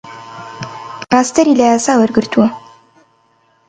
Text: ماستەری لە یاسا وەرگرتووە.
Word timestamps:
ماستەری 1.11 1.57
لە 1.59 1.65
یاسا 1.71 1.93
وەرگرتووە. 1.97 2.47